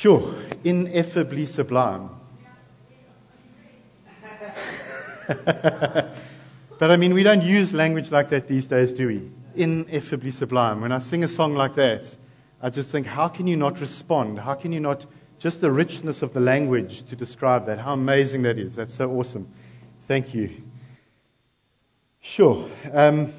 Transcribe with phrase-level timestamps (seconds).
[0.00, 0.34] Sure,
[0.64, 2.08] ineffably sublime.
[5.28, 6.16] but
[6.80, 9.30] I mean, we don't use language like that these days, do we?
[9.56, 10.80] Ineffably sublime.
[10.80, 12.16] When I sing a song like that,
[12.62, 14.38] I just think, how can you not respond?
[14.38, 15.04] How can you not,
[15.38, 17.78] just the richness of the language to describe that?
[17.78, 18.76] How amazing that is.
[18.76, 19.46] That's so awesome.
[20.08, 20.62] Thank you.
[22.22, 22.66] Sure.
[22.90, 23.34] Um,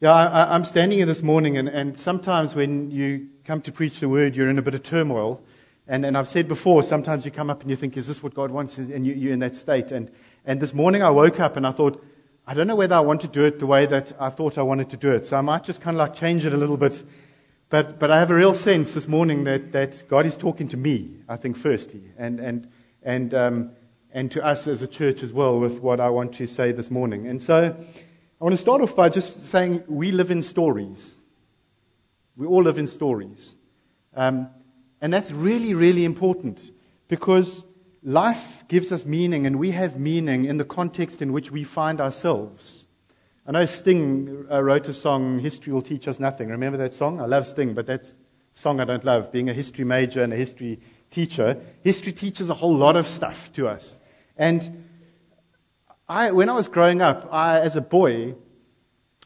[0.00, 4.00] yeah, I, am standing here this morning, and, and sometimes when you come to preach
[4.00, 5.40] the word, you're in a bit of turmoil.
[5.86, 8.34] And, and I've said before, sometimes you come up and you think, is this what
[8.34, 8.78] God wants?
[8.78, 9.92] And you, you're in that state.
[9.92, 10.10] And,
[10.44, 12.02] and this morning I woke up and I thought,
[12.46, 14.62] I don't know whether I want to do it the way that I thought I
[14.62, 15.26] wanted to do it.
[15.26, 17.02] So I might just kind of like change it a little bit.
[17.70, 20.76] But, but I have a real sense this morning that, that God is talking to
[20.76, 22.68] me, I think, firstly, and, and,
[23.02, 23.70] and, um,
[24.12, 26.90] and to us as a church as well with what I want to say this
[26.90, 27.26] morning.
[27.26, 27.76] And so
[28.44, 31.14] I want to start off by just saying we live in stories.
[32.36, 33.54] We all live in stories.
[34.14, 34.50] Um,
[35.00, 36.70] and that's really, really important
[37.08, 37.64] because
[38.02, 42.02] life gives us meaning, and we have meaning in the context in which we find
[42.02, 42.86] ourselves.
[43.46, 46.50] I know Sting uh, wrote a song, History Will Teach Us Nothing.
[46.50, 47.22] Remember that song?
[47.22, 49.32] I love Sting, but that's a song I don't love.
[49.32, 53.50] Being a history major and a history teacher, history teaches a whole lot of stuff
[53.54, 53.98] to us.
[54.36, 54.84] And
[56.06, 58.34] I, when I was growing up, I, as a boy,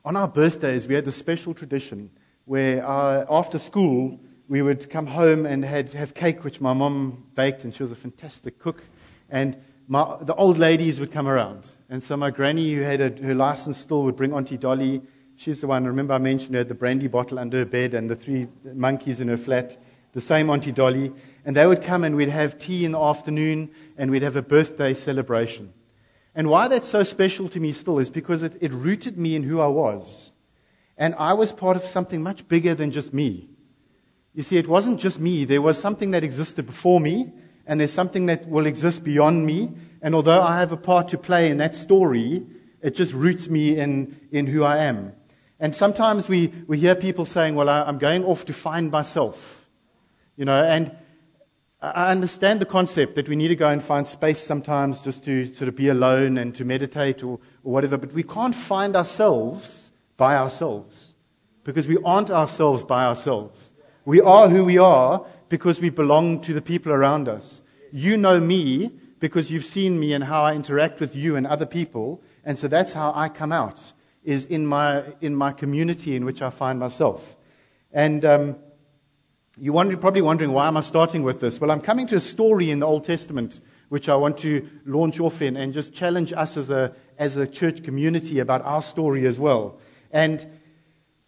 [0.04, 2.10] on our birthdays, we had this special tradition
[2.44, 4.18] where uh, after school,
[4.48, 7.92] we would come home and had, have cake, which my mom baked, and she was
[7.92, 8.82] a fantastic cook.
[9.28, 11.70] And my, the old ladies would come around.
[11.90, 15.02] And so my granny, who had a, her license still, would bring Auntie Dolly.
[15.36, 18.16] She's the one, remember I mentioned her the brandy bottle under her bed and the
[18.16, 19.76] three monkeys in her flat.
[20.12, 21.12] The same Auntie Dolly.
[21.44, 24.42] And they would come and we'd have tea in the afternoon and we'd have a
[24.42, 25.72] birthday celebration.
[26.38, 29.42] And why that's so special to me still is because it, it rooted me in
[29.42, 30.30] who I was.
[30.96, 33.48] And I was part of something much bigger than just me.
[34.34, 35.44] You see, it wasn't just me.
[35.44, 37.32] There was something that existed before me,
[37.66, 39.72] and there's something that will exist beyond me.
[40.00, 42.46] And although I have a part to play in that story,
[42.82, 45.14] it just roots me in, in who I am.
[45.58, 49.68] And sometimes we, we hear people saying, Well, I, I'm going off to find myself.
[50.36, 50.96] You know, and
[51.80, 55.52] I understand the concept that we need to go and find space sometimes just to
[55.52, 59.92] sort of be alone and to meditate or, or whatever, but we can't find ourselves
[60.16, 61.14] by ourselves
[61.62, 63.72] because we aren't ourselves by ourselves.
[64.04, 67.62] We are who we are because we belong to the people around us.
[67.92, 68.90] You know me
[69.20, 72.20] because you've seen me and how I interact with you and other people.
[72.44, 73.92] And so that's how I come out,
[74.24, 77.36] is in my, in my community in which I find myself.
[77.92, 78.56] And um,
[79.60, 81.60] you're probably wondering, why am I starting with this?
[81.60, 85.18] Well, I'm coming to a story in the Old Testament which I want to launch
[85.18, 89.26] off in and just challenge us as a, as a church community about our story
[89.26, 89.78] as well.
[90.10, 90.46] And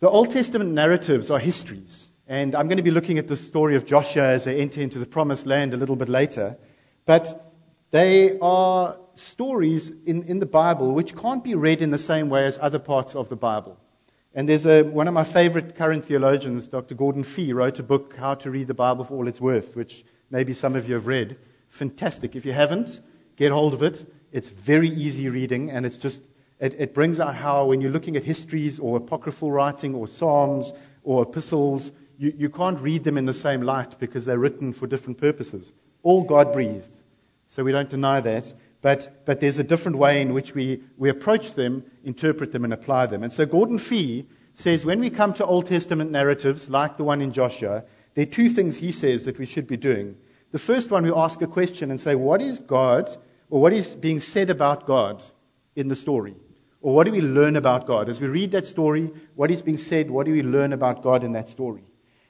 [0.00, 2.08] the Old Testament narratives are histories.
[2.26, 4.98] And I'm going to be looking at the story of Joshua as they enter into
[4.98, 6.58] the promised land a little bit later.
[7.06, 7.52] But
[7.91, 12.47] they are stories in, in the Bible which can't be read in the same way
[12.47, 13.78] as other parts of the Bible.
[14.34, 16.94] And there's a, one of my favorite current theologians, Dr.
[16.94, 20.04] Gordon Fee, wrote a book, How to Read the Bible for All It's Worth, which
[20.30, 21.36] maybe some of you have read.
[21.68, 22.36] Fantastic.
[22.36, 23.00] If you haven't,
[23.34, 24.06] get hold of it.
[24.30, 26.22] It's very easy reading, and it's just,
[26.60, 30.72] it, it brings out how when you're looking at histories or apocryphal writing or psalms
[31.02, 34.86] or epistles, you, you can't read them in the same light because they're written for
[34.86, 35.72] different purposes.
[36.04, 36.92] All God breathed.
[37.48, 38.52] So we don't deny that.
[38.82, 42.72] But, but there's a different way in which we, we approach them, interpret them, and
[42.72, 43.22] apply them.
[43.22, 47.20] And so Gordon Fee says when we come to Old Testament narratives like the one
[47.20, 50.16] in Joshua, there are two things he says that we should be doing.
[50.52, 53.16] The first one, we ask a question and say, What is God,
[53.50, 55.22] or what is being said about God
[55.76, 56.34] in the story?
[56.82, 58.08] Or what do we learn about God?
[58.08, 61.22] As we read that story, what is being said, what do we learn about God
[61.22, 61.84] in that story?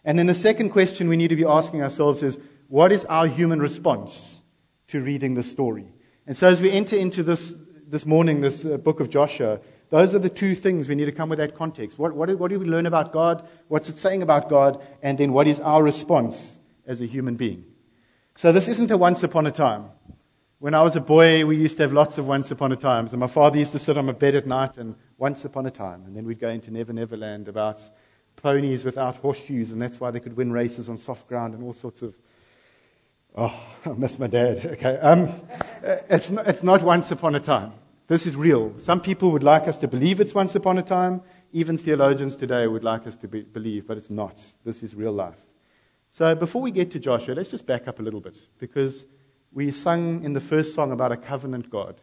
[0.05, 2.39] And then the second question we need to be asking ourselves is
[2.69, 4.41] what is our human response
[4.89, 5.87] to reading the story?
[6.27, 7.55] And so as we enter into this,
[7.89, 9.61] this morning, this uh, book of Joshua,
[9.91, 11.99] those are the two things we need to come with that context.
[11.99, 13.47] What, what, what do we learn about God?
[13.69, 14.81] What's it saying about God?
[15.03, 17.65] And then what is our response as a human being?
[18.37, 19.87] So this isn't a once upon a time.
[20.61, 23.13] When I was a boy, we used to have lots of once upon a times.
[23.13, 25.71] And my father used to sit on my bed at night and once upon a
[25.71, 26.05] time.
[26.07, 27.81] And then we'd go into Never Never Land about
[28.37, 31.73] ponies without horseshoes, and that's why they could win races on soft ground and all
[31.73, 32.15] sorts of.
[33.37, 34.65] Oh, I miss my dad.
[34.65, 34.97] Okay.
[34.99, 35.29] Um,
[35.83, 37.73] it's, not, it's not once upon a time.
[38.09, 38.75] This is real.
[38.79, 41.23] Some people would like us to believe it's once upon a time.
[41.53, 44.41] Even theologians today would like us to be, believe, but it's not.
[44.65, 45.37] This is real life.
[46.11, 49.05] So before we get to Joshua, let's just back up a little bit because
[49.53, 52.01] we sung in the first song about a covenant God.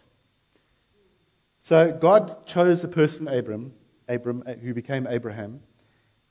[1.60, 3.74] So God chose a person, Abram,
[4.08, 5.60] Abram, who became Abraham,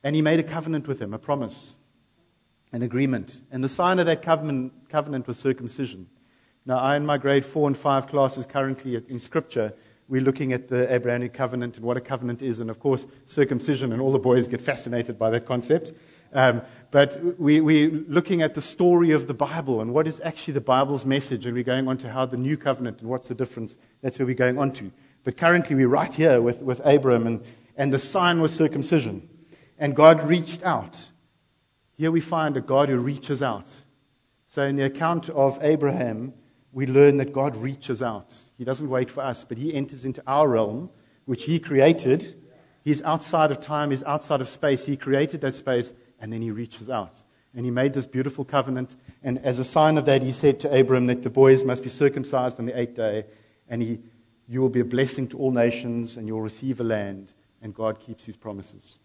[0.03, 1.75] and he made a covenant with him, a promise.
[2.77, 3.41] An agreement.
[3.51, 6.07] And the sign of that covenant, covenant was circumcision.
[6.67, 9.73] Now, I, in my grade four and five classes currently in Scripture,
[10.09, 13.93] we're looking at the Abrahamic covenant and what a covenant is, and of course, circumcision,
[13.93, 15.95] and all the boys get fascinated by that concept.
[16.35, 20.53] Um, but we, we're looking at the story of the Bible and what is actually
[20.53, 23.35] the Bible's message, and we're going on to how the new covenant and what's the
[23.35, 23.79] difference.
[24.03, 24.93] That's where we're going on to.
[25.25, 27.43] But currently, we're right here with, with Abram, and,
[27.79, 29.27] and the sign was circumcision.
[29.79, 31.09] And God reached out.
[31.97, 33.69] Here we find a God who reaches out.
[34.49, 36.35] So, in the account of Abraham,
[36.73, 38.37] we learn that God reaches out.
[38.59, 40.91] He doesn't wait for us, but He enters into our realm,
[41.25, 42.43] which He created.
[42.85, 44.85] He's outside of time, He's outside of space.
[44.85, 47.15] He created that space, and then He reaches out.
[47.55, 48.95] And He made this beautiful covenant.
[49.23, 51.89] And as a sign of that, He said to Abram that the boys must be
[51.89, 53.25] circumcised on the eighth day.
[53.69, 54.01] And he,
[54.47, 57.33] You will be a blessing to all nations, and you'll receive a land.
[57.63, 58.99] And God keeps His promises.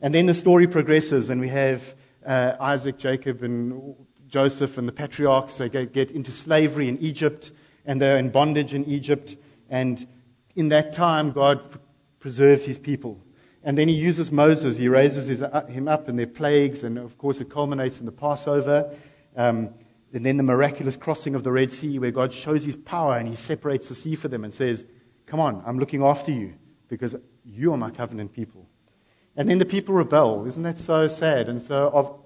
[0.00, 1.94] And then the story progresses, and we have
[2.26, 3.94] uh, Isaac, Jacob, and
[4.28, 5.58] Joseph and the patriarchs.
[5.58, 7.52] They get into slavery in Egypt,
[7.84, 9.36] and they're in bondage in Egypt.
[9.68, 10.06] And
[10.54, 11.78] in that time, God
[12.18, 13.20] preserves his people.
[13.64, 14.76] And then he uses Moses.
[14.76, 18.06] He raises his, uh, him up in their plagues, and of course, it culminates in
[18.06, 18.94] the Passover.
[19.36, 19.70] Um,
[20.12, 23.28] and then the miraculous crossing of the Red Sea, where God shows his power and
[23.28, 24.84] he separates the sea for them and says,
[25.26, 26.54] Come on, I'm looking after you
[26.88, 28.68] because you are my covenant people.
[29.36, 30.46] And then the people rebel.
[30.46, 32.24] Isn't that so sad and so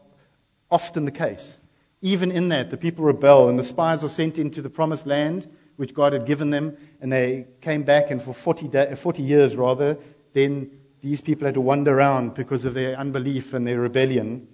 [0.70, 1.58] often the case?
[2.03, 5.49] Even in that, the people rebel, and the spies are sent into the promised land,
[5.76, 9.56] which God had given them, and they came back, and for 40, day, 40 years,
[9.56, 9.97] rather,
[10.32, 10.70] then
[11.00, 14.47] these people had to wander around because of their unbelief and their rebellion.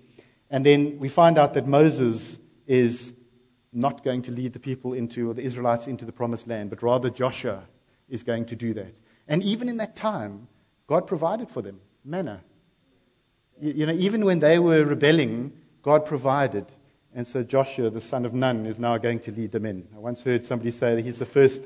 [0.51, 3.13] And then we find out that Moses is
[3.73, 6.83] not going to lead the people into, or the Israelites into the promised land, but
[6.83, 7.65] rather Joshua
[8.09, 8.95] is going to do that.
[9.27, 10.49] And even in that time,
[10.87, 12.41] God provided for them manna.
[13.61, 15.53] You, you know, even when they were rebelling,
[15.83, 16.67] God provided.
[17.15, 19.87] And so Joshua, the son of Nun, is now going to lead them in.
[19.95, 21.63] I once heard somebody say that he's the first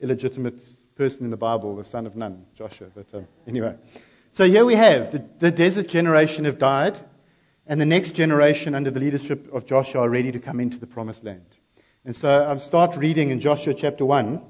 [0.00, 0.60] illegitimate
[0.96, 2.88] person in the Bible, the son of Nun, Joshua.
[2.94, 3.76] But um, anyway.
[4.32, 6.98] So here we have the, the desert generation have died,
[7.66, 10.86] and the next generation under the leadership of Joshua are ready to come into the
[10.86, 11.46] promised land.
[12.04, 14.40] And so I'll start reading in Joshua chapter 1,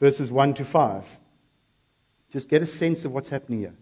[0.00, 1.18] verses 1 to 5.
[2.30, 3.74] Just get a sense of what's happening here.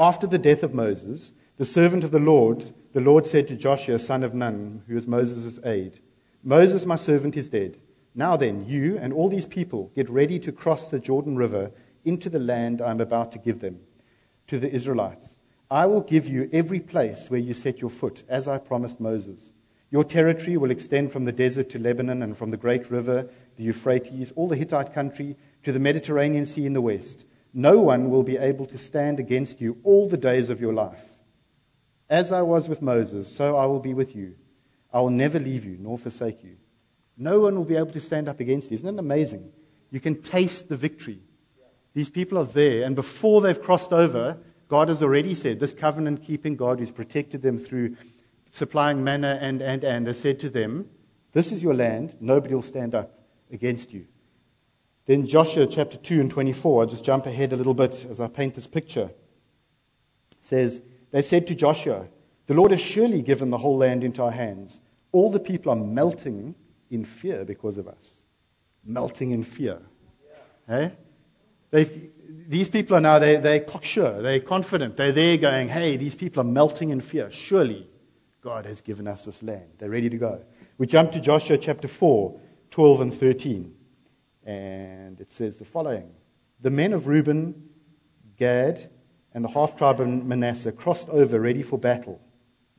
[0.00, 3.98] After the death of Moses, the servant of the Lord, the Lord said to Joshua,
[3.98, 5.98] son of Nun, who was Moses' aide,
[6.44, 7.78] Moses, my servant, is dead.
[8.14, 11.72] Now then, you and all these people get ready to cross the Jordan River
[12.04, 13.80] into the land I am about to give them,
[14.46, 15.34] to the Israelites.
[15.68, 19.50] I will give you every place where you set your foot, as I promised Moses.
[19.90, 23.64] Your territory will extend from the desert to Lebanon and from the great river, the
[23.64, 27.24] Euphrates, all the Hittite country, to the Mediterranean Sea in the west.
[27.52, 31.02] No one will be able to stand against you all the days of your life.
[32.10, 34.34] As I was with Moses, so I will be with you.
[34.92, 36.56] I will never leave you nor forsake you.
[37.16, 38.76] No one will be able to stand up against you.
[38.76, 39.50] Isn't that amazing?
[39.90, 41.20] You can taste the victory.
[41.94, 46.22] These people are there, and before they've crossed over, God has already said, this covenant
[46.22, 47.96] keeping God who's protected them through
[48.50, 50.88] supplying manna and, and, and, has said to them,
[51.32, 53.18] This is your land, nobody will stand up
[53.50, 54.06] against you.
[55.08, 58.28] Then Joshua chapter 2 and 24, I'll just jump ahead a little bit as I
[58.28, 59.10] paint this picture.
[60.42, 60.82] says,
[61.12, 62.06] They said to Joshua,
[62.46, 64.80] The Lord has surely given the whole land into our hands.
[65.10, 66.54] All the people are melting
[66.90, 68.16] in fear because of us.
[68.84, 69.80] Melting in fear.
[70.68, 70.90] Yeah.
[71.70, 71.88] Hey?
[72.46, 76.42] these people are now, they, they're cocksure, they're confident, they're there going, hey, these people
[76.42, 77.30] are melting in fear.
[77.30, 77.88] Surely
[78.42, 79.70] God has given us this land.
[79.78, 80.42] They're ready to go.
[80.76, 82.38] We jump to Joshua chapter 4,
[82.70, 83.74] 12 and 13.
[84.48, 86.10] And it says the following
[86.62, 87.68] The men of Reuben,
[88.38, 88.90] Gad,
[89.34, 92.18] and the half tribe of Manasseh crossed over ready for battle.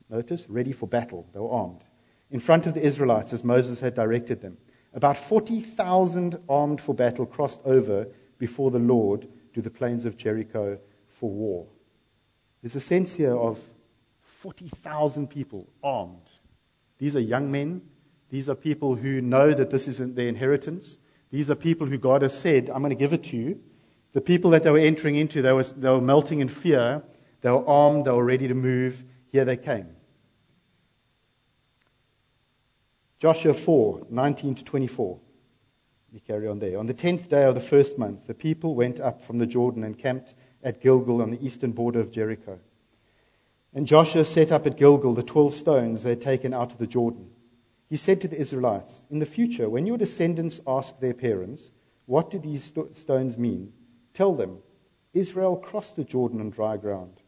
[0.10, 1.28] Notice, ready for battle.
[1.32, 1.84] They were armed.
[2.32, 4.58] In front of the Israelites, as Moses had directed them.
[4.96, 8.08] About 40,000 armed for battle crossed over
[8.40, 11.68] before the Lord to the plains of Jericho for war.
[12.64, 13.60] There's a sense here of
[14.22, 16.32] 40,000 people armed.
[16.98, 17.84] These are young men.
[18.32, 20.98] These are people who know that this isn't their inheritance.
[21.32, 23.60] These are people who God has said, I'm going to give it to you.
[24.14, 27.04] The people that they were entering into, they were, they were melting in fear.
[27.42, 28.06] They were armed.
[28.06, 29.04] They were ready to move.
[29.32, 29.88] Here they came.
[33.20, 35.20] Joshua 4, 19 to 24.
[36.12, 36.80] We carry on there.
[36.80, 39.84] On the tenth day of the first month, the people went up from the Jordan
[39.84, 40.34] and camped
[40.64, 42.60] at Gilgal on the eastern border of Jericho.
[43.74, 46.88] And Joshua set up at Gilgal the twelve stones they had taken out of the
[46.88, 47.30] Jordan.
[47.90, 51.72] He said to the Israelites, In the future, when your descendants ask their parents,
[52.06, 53.74] What do these st- stones mean?
[54.14, 54.60] Tell them,
[55.14, 57.22] Israel crossed the Jordan on dry ground.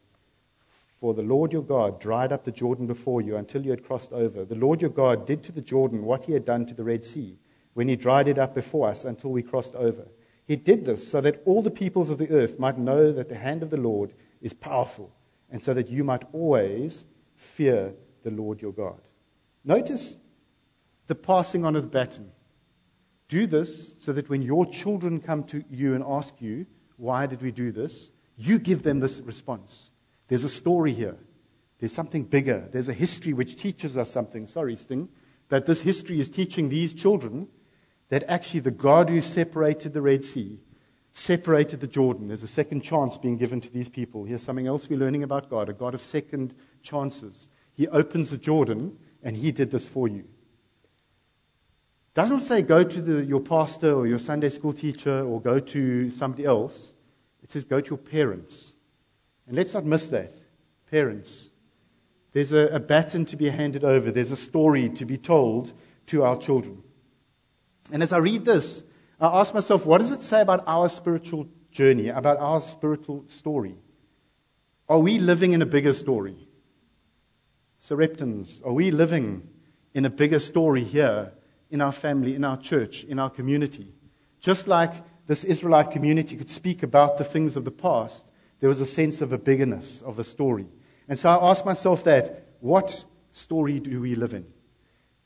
[1.00, 4.12] For the Lord your God dried up the Jordan before you until you had crossed
[4.12, 4.44] over.
[4.44, 7.04] The Lord your God did to the Jordan what he had done to the Red
[7.04, 7.38] Sea
[7.74, 10.06] when he dried it up before us until we crossed over.
[10.46, 13.34] He did this so that all the peoples of the earth might know that the
[13.34, 15.12] hand of the Lord is powerful,
[15.50, 17.04] and so that you might always
[17.34, 19.00] fear the Lord your God.
[19.64, 20.18] Notice
[21.12, 22.30] the passing on of the baton.
[23.28, 26.64] Do this so that when your children come to you and ask you,
[26.96, 28.10] Why did we do this?
[28.38, 29.90] you give them this response.
[30.28, 31.18] There's a story here.
[31.78, 32.66] There's something bigger.
[32.72, 34.46] There's a history which teaches us something.
[34.46, 35.10] Sorry, Sting.
[35.50, 37.46] That this history is teaching these children
[38.08, 40.60] that actually the God who separated the Red Sea,
[41.12, 44.24] separated the Jordan, there's a second chance being given to these people.
[44.24, 47.50] Here's something else we're learning about God a God of second chances.
[47.74, 50.24] He opens the Jordan, and He did this for you.
[52.14, 56.10] Doesn't say go to the, your pastor or your Sunday school teacher or go to
[56.10, 56.92] somebody else.
[57.42, 58.72] It says go to your parents.
[59.46, 60.32] And let's not miss that.
[60.90, 61.48] Parents.
[62.32, 65.72] There's a, a baton to be handed over, there's a story to be told
[66.06, 66.82] to our children.
[67.90, 68.82] And as I read this,
[69.20, 73.76] I ask myself, what does it say about our spiritual journey, about our spiritual story?
[74.88, 76.36] Are we living in a bigger story?
[77.82, 79.48] Sareptans, are we living
[79.94, 81.32] in a bigger story here
[81.72, 83.92] in our family, in our church, in our community?
[84.40, 84.92] Just like
[85.26, 88.26] this Israelite community could speak about the things of the past,
[88.60, 90.68] there was a sense of a bigness of a story.
[91.08, 94.46] And so I ask myself that what story do we live in?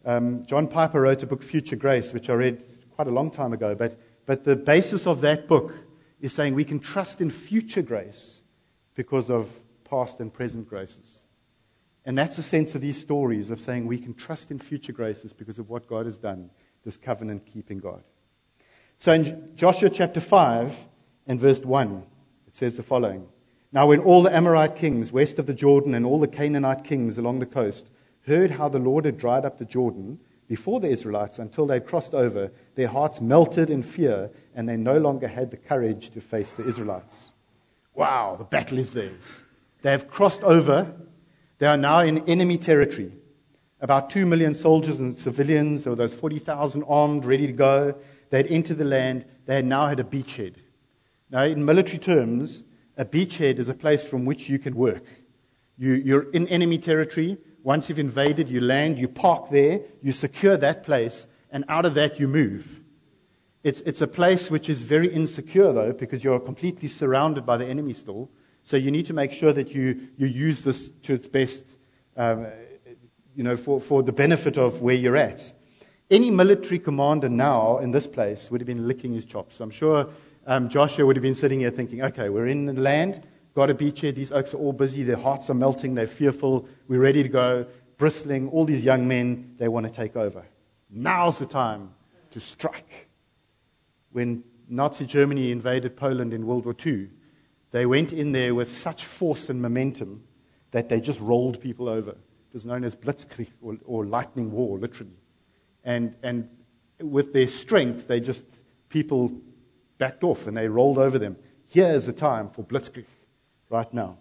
[0.05, 2.63] Um, John Piper wrote a book, Future Grace, which I read
[2.95, 5.75] quite a long time ago, but, but the basis of that book
[6.21, 8.41] is saying we can trust in future grace
[8.95, 9.51] because of
[9.85, 11.19] past and present graces.
[12.07, 15.33] And that's the sense of these stories of saying we can trust in future graces
[15.33, 16.51] because of what God has done,
[16.85, 18.05] this covenant keeping God.
[18.97, 20.75] So in Joshua chapter 5
[21.27, 22.05] and verse 1,
[22.47, 23.27] it says the following
[23.73, 27.19] Now, when all the Amorite kings west of the Jordan and all the Canaanite kings
[27.19, 27.91] along the coast
[28.25, 31.87] heard how the Lord had dried up the Jordan before the Israelites until they had
[31.87, 36.21] crossed over, their hearts melted in fear, and they no longer had the courage to
[36.21, 37.33] face the Israelites.
[37.95, 39.23] Wow, the battle is theirs.
[39.83, 40.95] They have crossed over.
[41.59, 43.13] They are now in enemy territory.
[43.81, 47.95] About two million soldiers and civilians, or those 40,000 armed, ready to go.
[48.31, 49.25] They had entered the land.
[49.47, 50.55] They had now had a beachhead.
[51.31, 52.65] Now, in military terms,
[52.97, 55.05] a beachhead is a place from which you can work.
[55.77, 57.39] You, you're in enemy territory.
[57.63, 61.95] Once you've invaded, you land, you park there, you secure that place, and out of
[61.95, 62.81] that you move.
[63.65, 67.67] It's, it's a place which is very insecure, though, because you're completely surrounded by the
[67.67, 68.31] enemy still.
[68.67, 71.65] So you need to make sure that you, you use this to its best,
[72.17, 72.49] um,
[73.37, 75.53] you know, for, for the benefit of where you're at.
[76.11, 79.61] Any military commander now in this place would have been licking his chops.
[79.61, 80.09] I'm sure
[80.49, 83.75] um, Joshua would have been sitting here thinking, okay, we're in the land, got a
[83.75, 84.17] beachhead.
[84.17, 85.05] These oaks are all busy.
[85.05, 85.95] Their hearts are melting.
[85.95, 86.67] They're fearful.
[86.89, 87.67] We're ready to go.
[87.99, 88.49] Bristling.
[88.49, 90.45] All these young men, they want to take over.
[90.91, 91.95] Now's the time
[92.33, 93.07] to strike.
[94.11, 97.11] When Nazi Germany invaded Poland in World War II,
[97.77, 100.25] they went in there with such force and momentum
[100.71, 102.13] that they just rolled people over.
[102.13, 105.19] It was known as Blitzkrieg or, or lightning war, literally.
[105.85, 106.49] And, and
[107.03, 108.45] with their strength, they just,
[108.89, 109.31] people
[109.99, 111.37] backed off and they rolled over them.
[111.67, 113.05] Here is the time for Blitzkrieg
[113.69, 114.17] right now.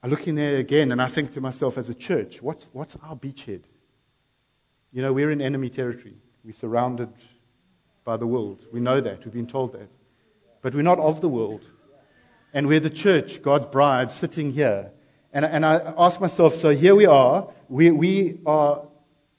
[0.00, 2.94] I look in there again and I think to myself, as a church, what's, what's
[3.02, 3.64] our beachhead?
[4.92, 6.14] You know, we're in enemy territory.
[6.44, 7.08] We're surrounded
[8.04, 8.66] by the world.
[8.70, 9.24] We know that.
[9.24, 9.88] We've been told that.
[10.64, 11.60] But we're not of the world.
[12.54, 14.92] And we're the church, God's bride, sitting here.
[15.30, 17.50] And, and I ask myself, so here we are.
[17.68, 18.86] We, we are,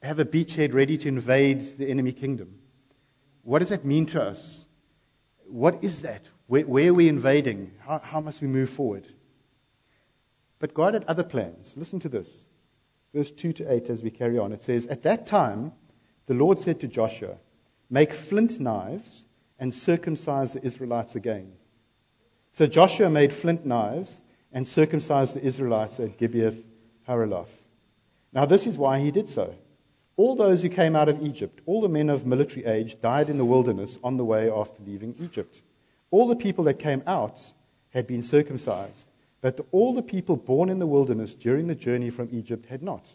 [0.03, 2.60] have a beachhead ready to invade the enemy kingdom.
[3.41, 4.65] What does that mean to us?
[5.48, 6.29] What is that?
[6.46, 7.72] Where, where are we invading?
[7.79, 9.08] How, how must we move forward?
[10.60, 11.74] But God had other plans.
[11.75, 12.46] Listen to this.
[13.15, 14.51] Verse 2 to 8 as we carry on.
[14.51, 15.72] It says, At that time,
[16.27, 17.38] the Lord said to Joshua,
[17.89, 19.25] Make flint knives
[19.59, 21.53] and circumcise the Israelites again.
[22.51, 24.21] So Joshua made flint knives
[24.51, 26.63] and circumcised the Israelites at Gibeath
[27.07, 27.50] Haaraloth.
[28.33, 29.53] Now, this is why he did so.
[30.17, 33.38] All those who came out of Egypt, all the men of military age, died in
[33.38, 35.62] the wilderness on the way after leaving Egypt.
[36.12, 37.41] All the people that came out
[37.89, 39.05] had been circumcised,
[39.41, 42.81] but the, all the people born in the wilderness during the journey from Egypt had
[42.81, 43.05] not.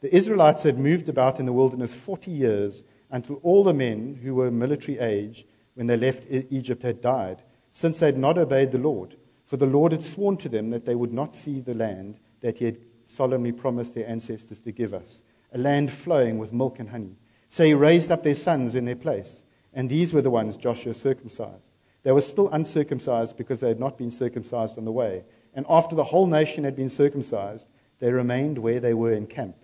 [0.00, 4.34] The Israelites had moved about in the wilderness 40 years until all the men who
[4.34, 5.46] were military age
[5.76, 9.16] when they left Egypt had died, since they had not obeyed the Lord.
[9.44, 12.58] For the Lord had sworn to them that they would not see the land that
[12.58, 16.88] he had solemnly promised their ancestors to give us, a land flowing with milk and
[16.88, 17.16] honey.
[17.50, 19.42] So he raised up their sons in their place,
[19.72, 21.70] and these were the ones Joshua circumcised.
[22.02, 25.24] They were still uncircumcised because they had not been circumcised on the way,
[25.56, 27.66] And after the whole nation had been circumcised,
[27.98, 29.56] they remained where they were in camp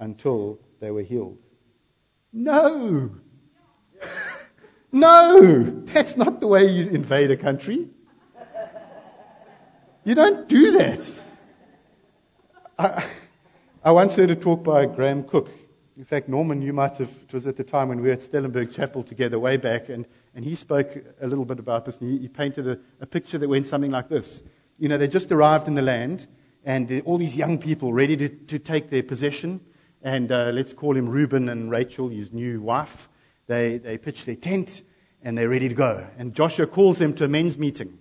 [0.00, 1.38] until they were healed.
[2.32, 3.10] No!
[4.92, 5.64] No!
[5.86, 7.88] That's not the way you invade a country.
[10.04, 11.20] You don't do that.
[12.78, 13.04] I,
[13.82, 15.50] I once heard a talk by Graham Cooke.
[15.96, 18.20] In fact, Norman, you might have, it was at the time when we were at
[18.20, 22.10] Stellenberg Chapel together way back, and, and he spoke a little bit about this, and
[22.10, 24.42] he, he painted a, a picture that went something like this.
[24.78, 26.26] You know, they just arrived in the land,
[26.64, 29.60] and all these young people ready to, to take their possession,
[30.02, 33.08] and uh, let's call him Reuben and Rachel, his new wife.
[33.46, 34.82] They, they pitch their tent,
[35.22, 36.06] and they're ready to go.
[36.18, 37.98] And Joshua calls them to a men's meeting.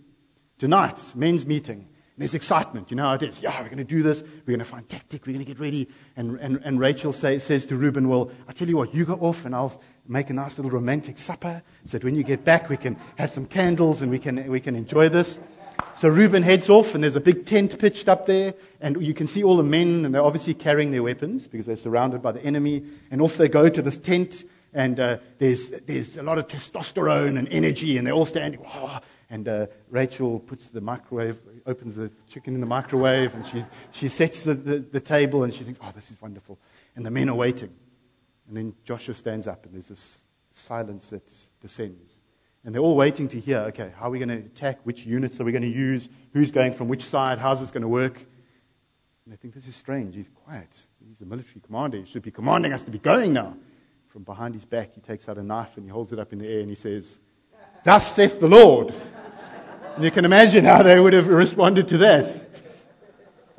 [0.57, 1.87] Tonight, men's meeting.
[2.15, 2.91] And There's excitement.
[2.91, 3.41] You know how it is.
[3.41, 4.21] Yeah, we're going to do this.
[4.21, 5.27] We're going to find tactic.
[5.27, 5.89] We're going to get ready.
[6.15, 9.15] And, and, and Rachel say, says to Reuben, Well, I tell you what, you go
[9.15, 12.69] off and I'll make a nice little romantic supper so that when you get back,
[12.69, 15.41] we can have some candles and we can, we can enjoy this.
[15.95, 18.53] So Reuben heads off and there's a big tent pitched up there.
[18.79, 21.75] And you can see all the men and they're obviously carrying their weapons because they're
[21.75, 22.85] surrounded by the enemy.
[23.11, 24.45] And off they go to this tent.
[24.75, 28.59] And uh, there's, there's a lot of testosterone and energy and they're all standing.
[29.29, 34.09] And uh, Rachel puts the microwave, opens the chicken in the microwave, and she, she
[34.09, 36.59] sets the, the, the, table, and she thinks, oh, this is wonderful.
[36.95, 37.73] And the men are waiting.
[38.47, 40.17] And then Joshua stands up, and there's this
[40.53, 41.23] silence that
[41.59, 42.11] descends.
[42.63, 44.79] And they're all waiting to hear, okay, how are we going to attack?
[44.83, 46.07] Which units are we going to use?
[46.33, 47.39] Who's going from which side?
[47.39, 48.17] How's this going to work?
[48.17, 50.15] And they think, this is strange.
[50.15, 50.85] He's quiet.
[51.07, 51.97] He's a military commander.
[51.97, 53.55] He should be commanding us to be going now.
[54.15, 56.39] From behind his back, he takes out a knife and he holds it up in
[56.39, 57.19] the air and he says,
[57.83, 58.93] Thus saith the Lord.
[59.93, 62.47] And you can imagine how they would have responded to that.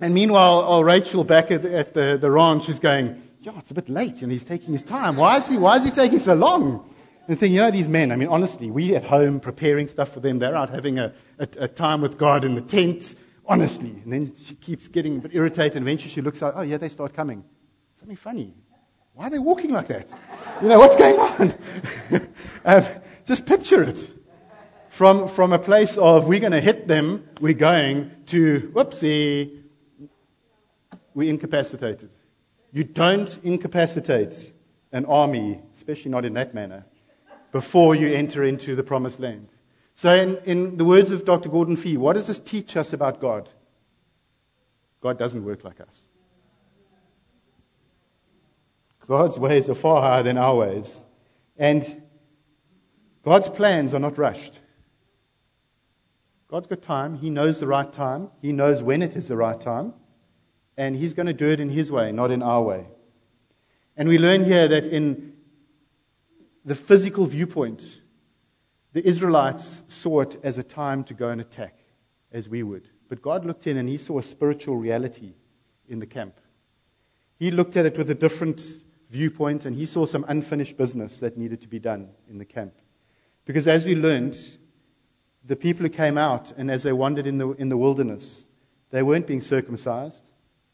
[0.00, 3.75] And meanwhile, oh, Rachel back at, at the, the ranch is going, yeah, it's a
[3.75, 5.16] bit late and he's taking his time.
[5.16, 6.88] Why is he, why is he taking so long?
[7.28, 10.20] And thinking, you know, these men, I mean, honestly, we at home preparing stuff for
[10.20, 13.90] them, they're out having a, a, a time with God in the tent, honestly.
[14.04, 15.76] And then she keeps getting a bit irritated.
[15.76, 17.44] And eventually she looks out, oh, yeah, they start coming.
[17.98, 18.54] Something funny.
[19.16, 20.12] Why are they walking like that?
[20.62, 21.54] You know, what's going on?
[22.64, 22.84] um,
[23.26, 24.14] just picture it
[24.88, 29.62] from, from a place of we're going to hit them, we're going to, whoopsie,
[31.12, 32.08] we're incapacitated.
[32.73, 34.52] You don't incapacitate
[34.92, 36.86] an army, especially not in that manner,
[37.52, 39.49] before you enter into the promised land.
[39.95, 41.50] So, in, in the words of Dr.
[41.50, 43.50] Gordon Fee, what does this teach us about God?
[45.02, 46.06] God doesn't work like us.
[49.06, 51.02] God's ways are far higher than our ways.
[51.56, 52.02] And
[53.25, 54.60] God's plans are not rushed.
[56.49, 57.16] God's got time.
[57.16, 58.30] He knows the right time.
[58.40, 59.95] He knows when it is the right time.
[60.76, 62.86] And He's going to do it in His way, not in our way.
[63.97, 65.32] And we learn here that in
[66.64, 68.00] the physical viewpoint,
[68.92, 71.78] the Israelites saw it as a time to go and attack,
[72.32, 72.88] as we would.
[73.08, 75.34] But God looked in and He saw a spiritual reality
[75.88, 76.38] in the camp.
[77.38, 78.62] He looked at it with a different
[79.16, 82.74] viewpoint and He saw some unfinished business that needed to be done in the camp.
[83.44, 84.36] Because as we learned,
[85.44, 88.44] the people who came out and as they wandered in the, in the wilderness,
[88.90, 90.22] they weren't being circumcised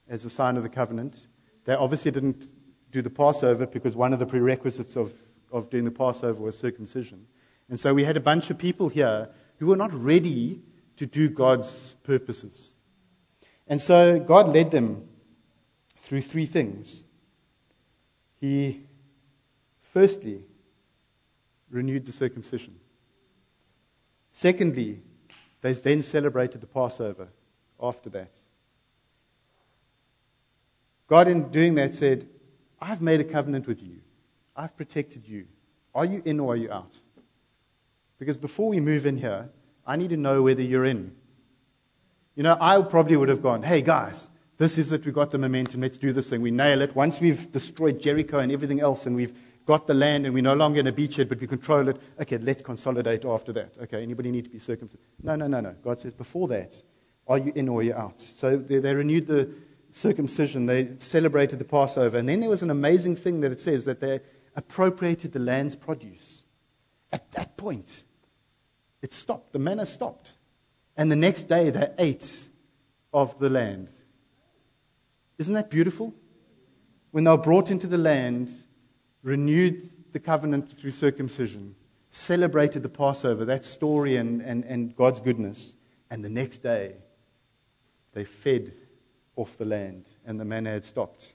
[0.08, 1.26] as a sign of the covenant.
[1.64, 2.48] They obviously didn't
[2.90, 5.12] do the Passover because one of the prerequisites of,
[5.50, 7.26] of doing the Passover was circumcision.
[7.68, 9.28] And so we had a bunch of people here
[9.58, 10.60] who were not ready
[10.96, 12.70] to do God's purposes.
[13.66, 15.08] And so God led them
[16.02, 17.04] through three things.
[18.42, 18.80] He,
[19.92, 20.42] firstly,
[21.70, 22.74] renewed the circumcision.
[24.32, 25.00] Secondly,
[25.60, 27.28] they then celebrated the Passover
[27.80, 28.32] after that.
[31.06, 32.26] God, in doing that, said,
[32.80, 34.00] I've made a covenant with you.
[34.56, 35.46] I've protected you.
[35.94, 36.92] Are you in or are you out?
[38.18, 39.50] Because before we move in here,
[39.86, 41.14] I need to know whether you're in.
[42.34, 44.28] You know, I probably would have gone, hey guys,
[44.58, 45.04] this is it.
[45.04, 45.80] We've got the momentum.
[45.80, 46.42] Let's do this thing.
[46.42, 46.94] We nail it.
[46.94, 49.34] Once we've destroyed Jericho and everything else and we've
[49.66, 51.96] got the land and we're no longer in a beachhead, but we control it.
[52.20, 53.72] Okay, let's consolidate after that.
[53.82, 55.02] Okay, anybody need to be circumcised?
[55.22, 55.74] No, no, no, no.
[55.82, 56.80] God says, before that,
[57.26, 58.20] are you in or are you out?
[58.20, 59.50] So they, they renewed the
[59.92, 60.66] circumcision.
[60.66, 62.18] They celebrated the Passover.
[62.18, 64.20] And then there was an amazing thing that it says that they
[64.56, 66.42] appropriated the land's produce.
[67.12, 68.04] At that point,
[69.00, 69.52] it stopped.
[69.52, 70.32] The manna stopped.
[70.96, 72.48] And the next day, they ate
[73.12, 73.88] of the land.
[75.42, 76.14] Isn't that beautiful?
[77.10, 78.48] When they were brought into the land,
[79.24, 81.74] renewed the covenant through circumcision,
[82.12, 85.72] celebrated the Passover, that story and, and, and God's goodness,
[86.10, 86.94] and the next day
[88.12, 88.72] they fed
[89.34, 91.32] off the land and the manna had stopped.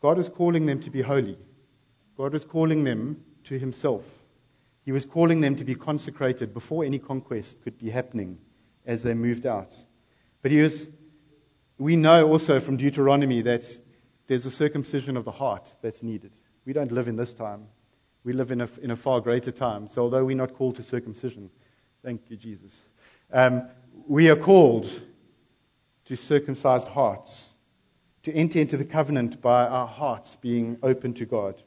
[0.00, 1.38] God is calling them to be holy.
[2.16, 4.02] God is calling them to Himself.
[4.84, 8.40] He was calling them to be consecrated before any conquest could be happening
[8.84, 9.72] as they moved out.
[10.42, 10.90] But he was,
[11.78, 13.64] we know also from Deuteronomy that
[14.26, 16.32] there's a circumcision of the heart that's needed.
[16.64, 17.66] We don't live in this time.
[18.24, 19.88] We live in a, in a far greater time.
[19.88, 21.50] So although we're not called to circumcision,
[22.04, 22.72] thank you, Jesus,
[23.32, 23.68] um,
[24.06, 24.88] we are called
[26.04, 27.54] to circumcised hearts,
[28.24, 31.60] to enter into the covenant by our hearts being open to God.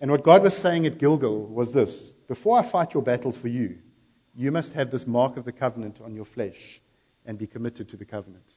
[0.00, 3.48] And what God was saying at Gilgal was this Before I fight your battles for
[3.48, 3.78] you,
[4.34, 6.80] you must have this mark of the covenant on your flesh
[7.26, 8.56] and be committed to the covenant.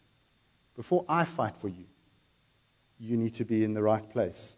[0.75, 1.85] Before I fight for you,
[2.99, 4.55] you need to be in the right place.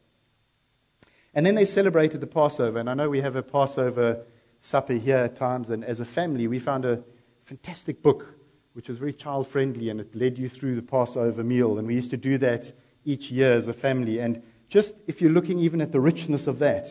[1.34, 2.80] And then they celebrated the Passover.
[2.80, 4.24] And I know we have a Passover
[4.62, 5.70] supper here at times.
[5.70, 7.04] And as a family, we found a
[7.46, 8.34] fantastic book
[8.74, 11.80] which was very child friendly and it led you through the Passover meal.
[11.80, 12.72] And we used to do that
[13.06, 14.20] each year as a family.
[14.20, 16.88] And just if you're looking even at the richness of that,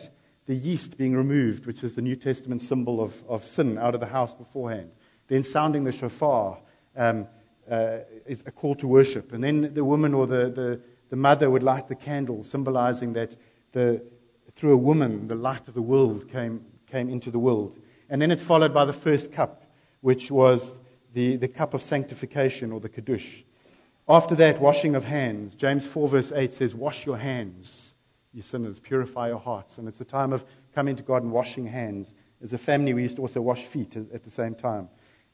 [0.47, 4.01] the yeast being removed, which is the New Testament symbol of, of sin, out of
[4.01, 4.91] the house beforehand,
[5.29, 6.57] then sounding the shofar
[6.97, 7.27] um,
[7.69, 9.31] uh, is a call to worship.
[9.31, 13.35] And then the woman or the, the, the mother would light the candle, symbolizing that
[13.71, 14.01] the,
[14.55, 17.79] through a woman, the light of the world came, came into the world.
[18.09, 19.63] And then it's followed by the first cup,
[20.01, 20.79] which was
[21.13, 23.25] the, the cup of sanctification or the Kiddush.
[24.09, 25.55] After that, washing of hands.
[25.55, 27.93] James 4, verse 8 says, Wash your hands,
[28.33, 29.77] you sinners, purify your hearts.
[29.77, 32.13] And it's a time of coming to God and washing hands.
[32.41, 34.87] As a family, we used to also wash feet at the same time.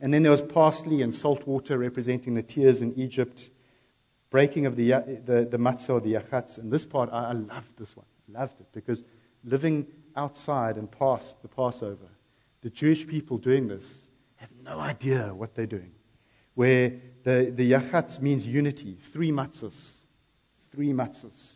[0.04, 3.50] And then there was parsley and salt water representing the tears in Egypt,
[4.30, 4.92] breaking of the,
[5.26, 6.58] the, the matzah or the yachatz.
[6.58, 8.06] And this part, I, I loved this one.
[8.28, 9.06] Loved it because
[9.46, 9.88] living
[10.18, 12.10] outside and past the Passover,
[12.64, 13.94] the Jewish people doing this
[14.36, 15.94] have no idea what they're doing.
[16.56, 16.92] Where
[17.24, 19.92] the, the yachatz means unity, three matzahs.
[20.74, 21.54] Three matzahs.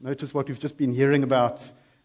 [0.00, 1.60] Notice what we've just been hearing about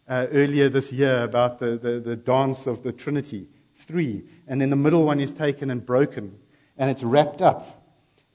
[0.06, 3.48] uh, earlier this year about the, the, the dance of the Trinity.
[3.88, 4.22] Three.
[4.46, 6.38] And then the middle one is taken and broken,
[6.76, 7.84] and it's wrapped up,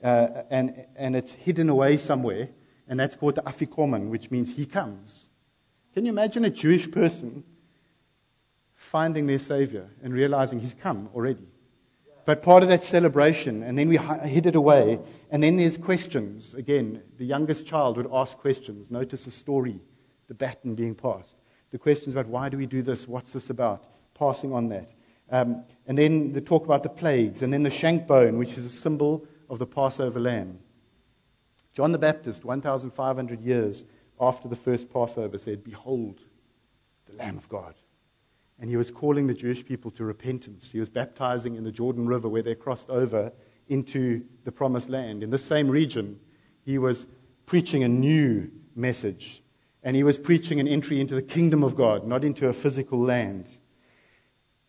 [0.02, 2.50] uh, and, and it's hidden away somewhere,
[2.86, 5.28] and that's called the afikomen, which means he comes.
[5.94, 7.44] Can you imagine a Jewish person
[8.84, 11.46] finding their Savior and realizing He's come already.
[12.26, 14.98] But part of that celebration, and then we hid it away,
[15.30, 16.54] and then there's questions.
[16.54, 18.90] Again, the youngest child would ask questions.
[18.90, 19.80] Notice the story,
[20.28, 21.34] the baton being passed.
[21.70, 23.06] The questions about why do we do this?
[23.08, 23.84] What's this about?
[24.14, 24.90] Passing on that.
[25.30, 28.64] Um, and then the talk about the plagues, and then the shank bone, which is
[28.64, 30.58] a symbol of the Passover lamb.
[31.74, 33.84] John the Baptist, 1,500 years
[34.20, 36.20] after the first Passover, said, Behold,
[37.06, 37.74] the Lamb of God
[38.58, 40.70] and he was calling the Jewish people to repentance.
[40.70, 43.32] He was baptizing in the Jordan River where they crossed over
[43.68, 45.22] into the promised land.
[45.22, 46.20] In the same region,
[46.64, 47.06] he was
[47.46, 49.42] preaching a new message.
[49.82, 52.98] And he was preaching an entry into the kingdom of God, not into a physical
[52.98, 53.58] land.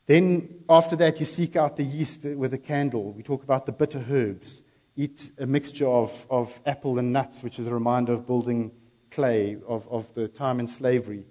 [0.08, 3.12] Then, after that, you seek out the yeast with a candle.
[3.12, 4.62] We talk about the bitter herbs.
[4.96, 8.72] Eat a mixture of, of apple and nuts, which is a reminder of building
[9.10, 11.26] clay, of, of the time in slavery.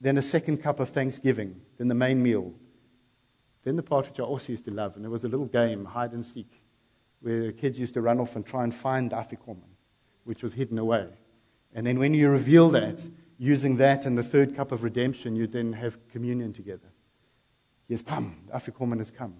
[0.00, 1.60] Then a second cup of thanksgiving.
[1.78, 2.54] Then the main meal.
[3.64, 5.84] Then the part which I also used to love, and there was a little game,
[5.84, 6.62] hide and seek,
[7.20, 9.62] where kids used to run off and try and find the afikomen,
[10.22, 11.08] which was hidden away.
[11.74, 13.04] And then when you reveal that,
[13.38, 16.92] using that and the third cup of redemption, you then have communion together.
[18.06, 18.36] Come.
[18.48, 19.34] The afikomen has come.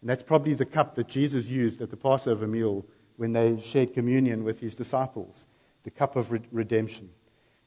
[0.00, 2.84] And that's probably the cup that Jesus used at the Passover meal
[3.16, 5.46] when they shared communion with his disciples,
[5.84, 7.10] the cup of re- redemption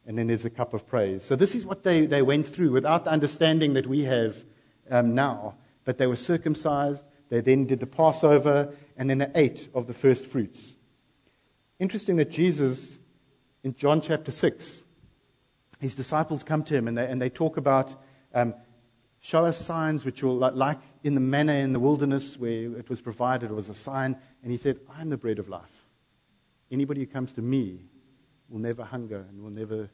[0.10, 1.24] and then there's a cup of praise.
[1.24, 4.44] So this is what they, they went through without the understanding that we have
[4.90, 5.54] um, now.
[5.86, 9.94] But they were circumcised, they then did the Passover, and then they ate of the
[9.94, 10.74] first fruits.
[11.78, 12.98] Interesting that Jesus,
[13.64, 14.84] in John chapter 6,
[15.80, 17.94] his disciples come to him and they, and they talk about
[18.34, 18.56] um,
[19.22, 23.02] show us signs which will, like in the manna in the wilderness where it was
[23.02, 24.18] provided, it was a sign.
[24.44, 25.86] And he said, I am the bread of life.
[26.72, 27.82] Anybody who comes to me
[28.50, 29.90] will never hunger and will never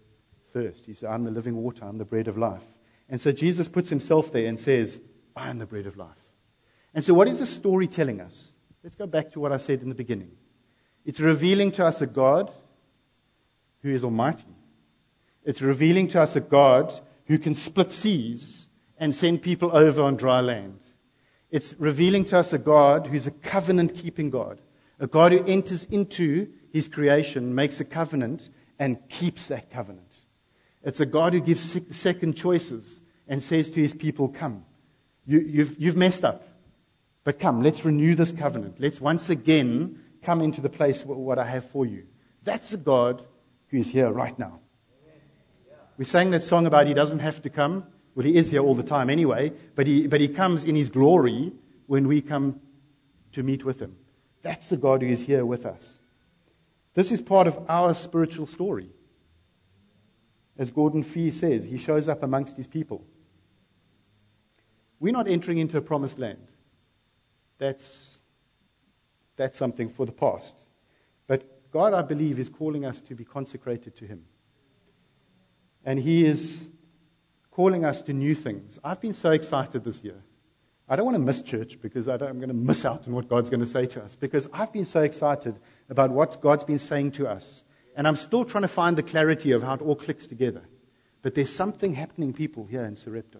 [0.53, 0.85] thirst.
[0.85, 2.63] He said, I'm the living water, I'm the bread of life.
[3.09, 4.99] And so Jesus puts himself there and says,
[5.35, 6.09] I am the bread of life.
[6.93, 8.51] And so, what is the story telling us?
[8.83, 10.31] Let's go back to what I said in the beginning.
[11.03, 12.51] It's revealing to us a God
[13.81, 14.55] who is almighty.
[15.43, 18.64] It's revealing to us a God who can split seas
[18.97, 20.79] and send people over on dry land.
[21.51, 24.59] It's revealing to us a God who's a covenant keeping God,
[24.99, 30.25] a God who enters into his creation, makes a covenant, and keeps that covenant.
[30.83, 34.65] It's a God who gives second choices and says to his people, Come,
[35.25, 36.47] you, have you've, you've messed up,
[37.23, 38.79] but come, let's renew this covenant.
[38.79, 42.05] Let's once again come into the place what I have for you.
[42.43, 43.23] That's a God
[43.69, 44.59] who is here right now.
[45.97, 47.85] We sang that song about he doesn't have to come.
[48.15, 50.89] Well, he is here all the time anyway, but he, but he comes in his
[50.89, 51.51] glory
[51.87, 52.61] when we come
[53.33, 53.97] to meet with him.
[54.41, 55.99] That's the God who is here with us.
[56.93, 58.89] This is part of our spiritual story.
[60.57, 63.05] As Gordon Fee says, he shows up amongst his people.
[64.99, 66.47] We're not entering into a promised land.
[67.57, 68.17] That's,
[69.35, 70.55] that's something for the past.
[71.27, 74.23] But God, I believe, is calling us to be consecrated to Him.
[75.83, 76.67] And He is
[77.55, 78.77] calling us to new things.
[78.83, 80.21] I've been so excited this year.
[80.89, 83.29] I don't want to miss church because I am going to miss out on what
[83.29, 85.57] God's going to say to us because I've been so excited
[85.89, 87.63] about what God's been saying to us.
[87.95, 90.63] And I'm still trying to find the clarity of how it all clicks together.
[91.21, 93.39] But there's something happening, people, here in Sarepta.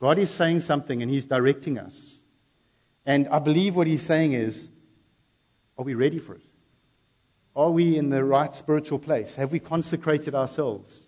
[0.00, 2.20] God is saying something and He's directing us.
[3.04, 4.70] And I believe what He's saying is,
[5.76, 6.46] are we ready for it?
[7.54, 9.34] Are we in the right spiritual place?
[9.34, 11.03] Have we consecrated ourselves?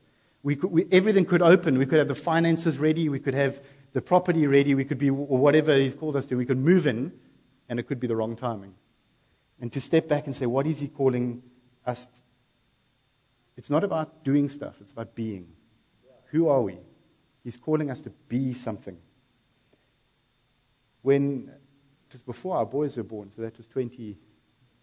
[0.47, 1.77] We could, we, everything could open.
[1.77, 3.09] We could have the finances ready.
[3.09, 3.61] We could have
[3.95, 4.77] the property ready.
[4.77, 6.37] We could be, or whatever He's called us to.
[6.37, 7.13] We could move in,
[7.69, 8.73] and it could be the wrong timing.
[9.61, 11.43] And to step back and say, what is He calling
[11.85, 12.07] us?
[13.57, 15.49] It's not about doing stuff, it's about being.
[16.27, 16.79] Who are we?
[17.43, 18.99] He's calling us to be something.
[21.03, 21.51] When
[22.09, 24.17] it was before our boys were born, so that was 20,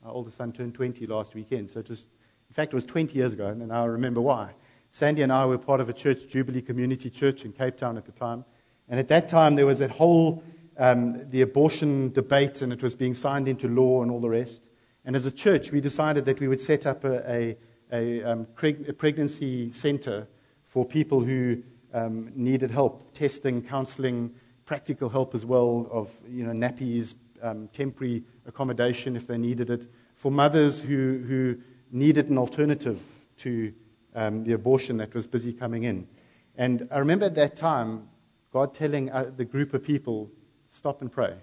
[0.03, 1.71] our oldest son turned 20 last weekend.
[1.71, 2.01] So it was,
[2.49, 4.55] in fact, it was 20 years ago, and I remember why.
[4.95, 8.05] Sandy and I were part of a church, Jubilee Community Church in Cape Town at
[8.05, 8.45] the time.
[8.87, 10.43] And at that time, there was that whole,
[10.77, 14.61] um, the abortion debate, and it was being signed into law and all the rest.
[15.03, 17.57] And as a church, we decided that we would set up a, a,
[17.91, 18.47] a, um,
[18.87, 20.27] a pregnancy center
[20.67, 24.29] for people who um, needed help, testing, counseling,
[24.65, 29.87] practical help as well of you know, nappies, um, temporary accommodation if they needed it,
[30.13, 31.57] for mothers who, who
[31.91, 32.99] needed an alternative
[33.39, 33.73] to
[34.15, 36.07] um, the abortion that was busy coming in.
[36.55, 38.09] And I remember at that time,
[38.51, 40.31] God telling uh, the group of people,
[40.69, 41.35] stop and pray.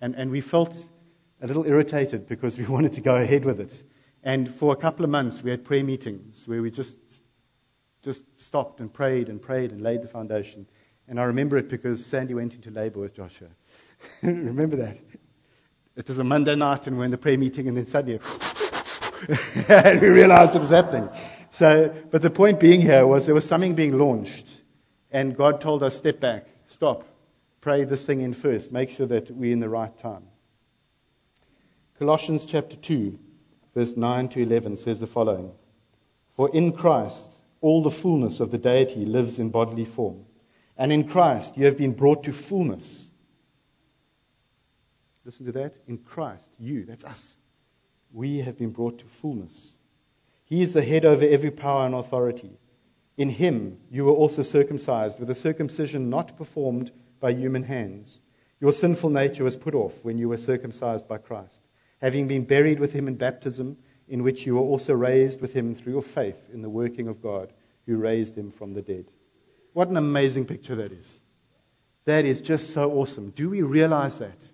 [0.00, 0.74] And, and we felt
[1.42, 3.82] a little irritated because we wanted to go ahead with it.
[4.24, 6.96] And for a couple of months, we had prayer meetings where we just
[8.02, 10.66] just stopped and prayed and prayed and laid the foundation.
[11.08, 13.48] And I remember it because Sandy went into labor with Joshua.
[14.22, 14.98] remember that?
[15.96, 18.20] It was a Monday night and we're in the prayer meeting and then suddenly
[19.68, 21.08] and we realized it was happening.
[21.50, 24.46] So, but the point being here was there was something being launched
[25.10, 27.04] and God told us, step back, stop,
[27.60, 30.24] pray this thing in first, make sure that we're in the right time.
[31.98, 33.18] Colossians chapter 2,
[33.74, 35.50] verse 9 to 11 says the following
[36.36, 37.30] For in Christ,
[37.60, 40.24] all the fullness of the deity lives in bodily form.
[40.76, 43.08] And in Christ, you have been brought to fullness.
[45.24, 45.76] Listen to that.
[45.88, 47.36] In Christ, you, that's us.
[48.12, 49.72] We have been brought to fullness.
[50.48, 52.58] He is the head over every power and authority.
[53.18, 58.20] In him, you were also circumcised with a circumcision not performed by human hands.
[58.60, 61.60] Your sinful nature was put off when you were circumcised by Christ,
[62.00, 63.76] having been buried with him in baptism
[64.08, 67.22] in which you were also raised with him through your faith in the working of
[67.22, 67.52] God
[67.86, 69.04] who raised him from the dead.
[69.74, 71.20] What an amazing picture that is.
[72.06, 73.30] That is just so awesome.
[73.30, 74.50] Do we realize that?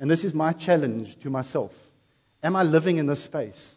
[0.00, 1.72] And this is my challenge to myself.
[2.42, 3.75] Am I living in this space?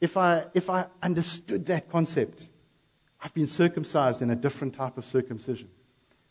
[0.00, 2.48] If I, if I understood that concept,
[3.20, 5.68] I've been circumcised in a different type of circumcision.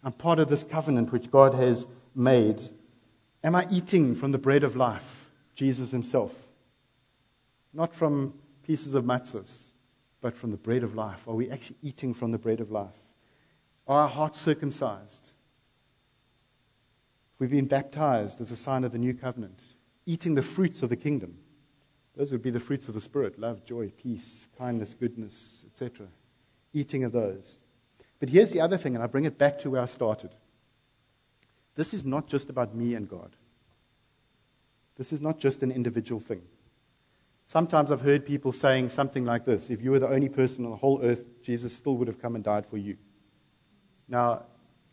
[0.03, 2.61] I'm part of this covenant which God has made.
[3.43, 6.33] Am I eating from the bread of life, Jesus Himself?
[7.73, 9.65] Not from pieces of matzahs,
[10.21, 11.27] but from the bread of life.
[11.27, 12.93] Are we actually eating from the bread of life?
[13.87, 15.31] Are our hearts circumcised?
[17.37, 19.59] We've been baptized as a sign of the new covenant,
[20.05, 21.37] eating the fruits of the kingdom.
[22.15, 26.07] Those would be the fruits of the Spirit love, joy, peace, kindness, goodness, etc.
[26.73, 27.57] Eating of those.
[28.19, 30.31] But here's the other thing, and I bring it back to where I started.
[31.75, 33.35] This is not just about me and God.
[34.97, 36.41] This is not just an individual thing.
[37.45, 40.71] Sometimes I've heard people saying something like this If you were the only person on
[40.71, 42.97] the whole earth, Jesus still would have come and died for you.
[44.07, 44.43] Now,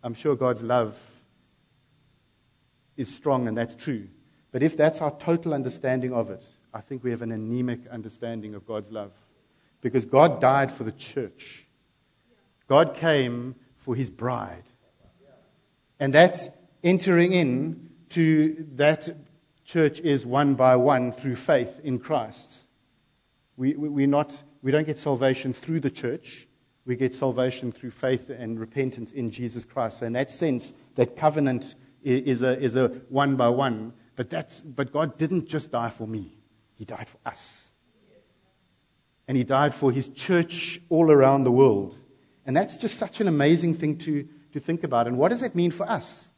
[0.03, 0.99] I'm sure God's love
[2.97, 4.09] is strong, and that's true.
[4.51, 8.55] But if that's our total understanding of it, I think we have an anemic understanding
[8.55, 9.13] of God's love.
[9.81, 11.67] Because God died for the church,
[12.69, 14.65] God came for his bride.
[15.99, 16.49] And that's
[16.83, 19.09] entering in to that
[19.65, 22.51] church is one by one through faith in Christ.
[23.57, 26.49] We, we, not, we don't get salvation through the church.
[26.85, 29.99] We get salvation through faith and repentance in Jesus Christ.
[30.01, 33.93] So in that sense, that covenant is a, is a one by one.
[34.17, 36.37] But, that's, but God didn't just die for me.
[36.83, 37.69] He died for us.
[39.29, 41.97] And He died for His church all around the world.
[42.45, 45.07] And that's just such an amazing thing to, to think about.
[45.07, 46.33] And what does that mean for us?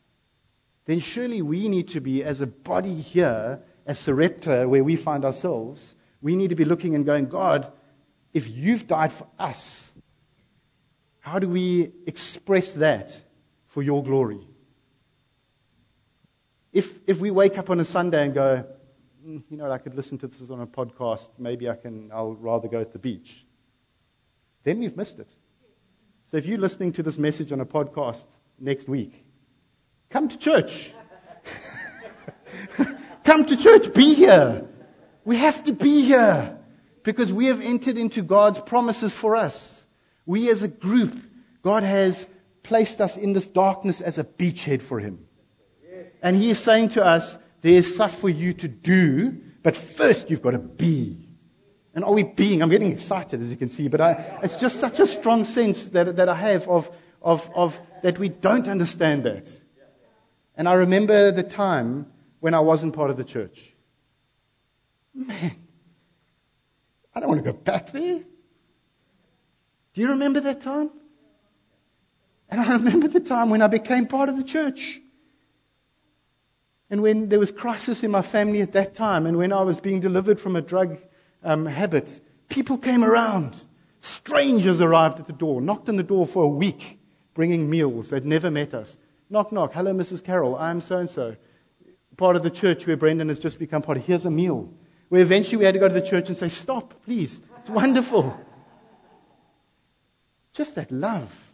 [0.85, 5.25] Then surely we need to be, as a body here, as Sarepta, where we find
[5.25, 7.73] ourselves, we need to be looking and going, God,
[8.35, 9.93] if you've died for us,
[11.21, 13.19] how do we express that
[13.69, 14.47] for your glory?
[16.71, 18.67] If, if we wake up on a Sunday and go,
[19.25, 22.35] mm, you know, I could listen to this on a podcast, maybe I can, I'll
[22.35, 23.47] rather go at the beach,
[24.65, 25.29] then we've missed it.
[26.31, 28.25] So if you're listening to this message on a podcast
[28.59, 29.25] next week,
[30.11, 30.91] come to church.
[33.25, 33.93] come to church.
[33.95, 34.67] Be here.
[35.25, 36.59] We have to be here
[37.03, 39.87] because we have entered into God's promises for us.
[40.27, 41.17] We as a group,
[41.63, 42.27] God has
[42.63, 45.27] placed us in this darkness as a beachhead for Him.
[46.23, 50.43] And He is saying to us, there's stuff for you to do, but first you've
[50.43, 51.27] got to be.
[51.95, 52.61] And are we being?
[52.63, 55.89] I'm getting excited, as you can see, but I, it's just such a strong sense
[55.89, 59.49] that, that I have of, of, of that we don't understand that.
[60.59, 63.59] And I remember the time when I wasn't part of the church.
[65.15, 65.57] Man,
[67.15, 68.19] I don't want to go back there.
[69.95, 70.91] Do you remember that time?
[72.51, 75.01] And I remember the time when I became part of the church.
[76.95, 79.81] And when there was crisis in my family at that time, and when I was
[79.81, 80.97] being delivered from a drug
[81.43, 83.65] um, habit, people came around.
[84.01, 87.01] Strangers arrived at the door, knocked on the door for a week,
[87.35, 88.11] bringing meals.
[88.11, 88.97] They'd never met us.
[89.29, 89.73] Knock, knock.
[89.73, 90.23] Hello, Mrs.
[90.23, 90.55] Carroll.
[90.55, 91.35] I'm so and so.
[92.17, 94.07] Part of the church where Brendan has just become part of.
[94.07, 94.73] Here's a meal.
[95.09, 97.43] Where eventually we had to go to the church and say, Stop, please.
[97.59, 98.39] It's wonderful.
[100.53, 101.53] Just that love.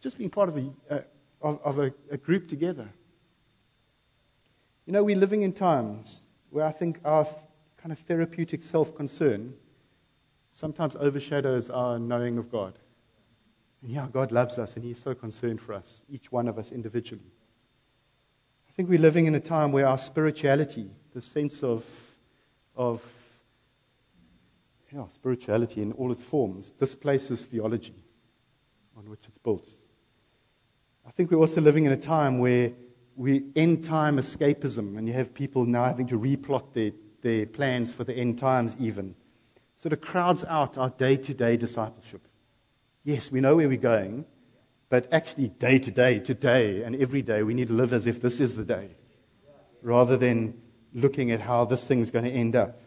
[0.00, 1.00] Just being part of a, uh,
[1.42, 2.88] of, of a, a group together.
[4.86, 7.26] You know, we're living in times where I think our
[7.76, 9.54] kind of therapeutic self concern
[10.52, 12.74] sometimes overshadows our knowing of God.
[13.82, 16.72] And yeah, God loves us and He's so concerned for us, each one of us
[16.72, 17.32] individually.
[18.68, 21.84] I think we're living in a time where our spirituality, the sense of,
[22.76, 23.02] of
[24.92, 27.94] yeah, spirituality in all its forms, displaces theology
[28.96, 29.66] on which it's built.
[31.06, 32.72] I think we're also living in a time where
[33.20, 37.92] we end time escapism, and you have people now having to replot their their plans
[37.92, 39.14] for the end times, even.
[39.82, 42.26] Sort of crowds out our day to day discipleship.
[43.04, 44.24] Yes, we know where we're going,
[44.88, 48.22] but actually, day to day, today, and every day, we need to live as if
[48.22, 48.88] this is the day,
[49.82, 50.58] rather than
[50.94, 52.80] looking at how this thing's going to end up.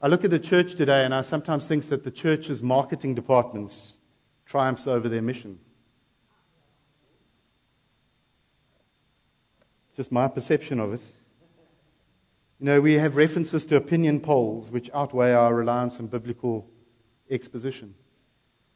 [0.00, 3.96] I look at the church today, and I sometimes think that the church's marketing departments
[4.46, 5.58] triumphs over their mission.
[9.96, 11.00] Just my perception of it.
[12.58, 16.68] You know, we have references to opinion polls which outweigh our reliance on biblical
[17.30, 17.94] exposition.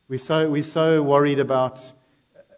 [0.08, 1.80] We're so, we're so worried about,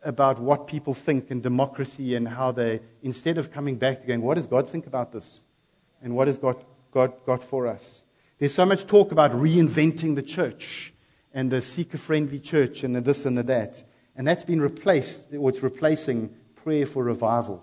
[0.03, 4.23] about what people think and democracy and how they, instead of coming back to going,
[4.23, 5.40] what does God think about this?
[6.03, 8.03] And what has God, God got for us?
[8.38, 10.92] There's so much talk about reinventing the church
[11.33, 13.83] and the seeker friendly church and the this and the that.
[14.14, 17.62] And that's been replaced, or it's replacing prayer for revival.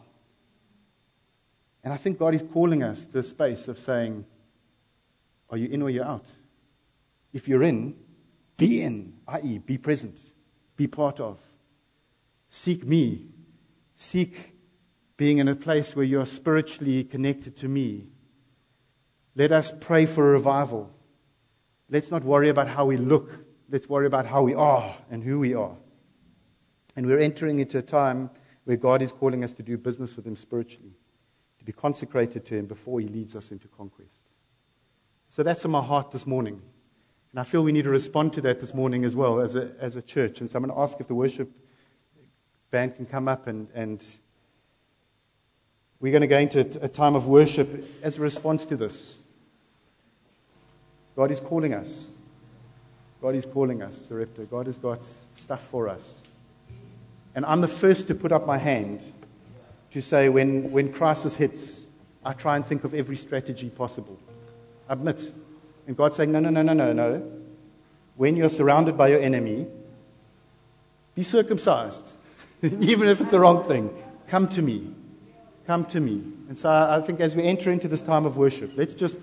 [1.83, 4.25] And I think God is calling us to a space of saying,
[5.49, 6.25] Are you in or you're out?
[7.33, 7.95] If you're in,
[8.57, 10.17] be in, i.e., be present,
[10.77, 11.39] be part of.
[12.49, 13.27] Seek me.
[13.97, 14.53] Seek
[15.17, 18.07] being in a place where you're spiritually connected to me.
[19.35, 20.91] Let us pray for a revival.
[21.89, 23.45] Let's not worry about how we look.
[23.69, 25.75] Let's worry about how we are and who we are.
[26.95, 28.29] And we're entering into a time
[28.65, 30.93] where God is calling us to do business with Him spiritually
[31.63, 34.23] to be consecrated to Him before He leads us into conquest.
[35.29, 36.61] So that's in my heart this morning.
[37.31, 39.71] And I feel we need to respond to that this morning as well as a,
[39.79, 40.41] as a church.
[40.41, 41.49] And so I'm going to ask if the worship
[42.69, 44.05] band can come up and, and
[45.99, 49.17] we're going to go into a time of worship as a response to this.
[51.15, 52.09] God is calling us.
[53.21, 54.43] God is calling us, Sarepta.
[54.43, 54.99] God has got
[55.35, 56.21] stuff for us.
[57.35, 59.01] And I'm the first to put up my hand
[59.93, 61.85] to say when, when crisis hits,
[62.25, 64.19] I try and think of every strategy possible.
[64.89, 65.31] Admit.
[65.87, 67.31] And God's saying, no, no, no, no, no, no.
[68.15, 69.67] When you're surrounded by your enemy,
[71.15, 72.05] be circumcised.
[72.61, 73.89] Even if it's the wrong thing.
[74.27, 74.89] Come to me.
[75.67, 76.23] Come to me.
[76.49, 79.19] And so I think as we enter into this time of worship, let's just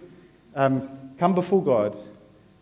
[0.55, 1.97] um, come before God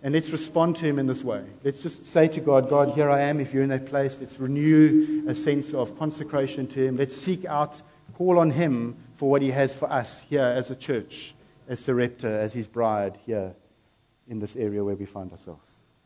[0.03, 1.45] and let's respond to Him in this way.
[1.65, 3.41] Let's just say to God, God, here I am.
[3.41, 6.97] If you're in that place, let's renew a sense of consecration to Him.
[6.97, 7.83] Let's seek out
[8.19, 11.35] call on Him for what He has for us here as a church,
[11.69, 13.55] as Sarepta, as His bride here
[14.27, 15.68] in this area where we find ourselves.